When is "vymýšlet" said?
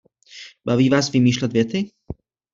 1.11-1.53